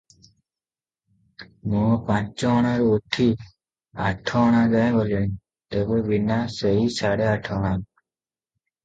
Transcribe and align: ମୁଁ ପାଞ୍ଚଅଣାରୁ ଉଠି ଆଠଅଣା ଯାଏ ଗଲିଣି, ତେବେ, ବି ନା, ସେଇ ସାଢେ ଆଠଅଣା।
ମୁଁ 1.73 1.89
ପାଞ୍ଚଅଣାରୁ 2.07 2.87
ଉଠି 2.93 3.27
ଆଠଅଣା 4.07 4.63
ଯାଏ 4.71 4.95
ଗଲିଣି, 4.97 5.29
ତେବେ, 5.77 6.01
ବି 6.09 6.19
ନା, 6.31 6.39
ସେଇ 6.63 6.89
ସାଢେ 6.97 7.29
ଆଠଅଣା। 7.35 7.77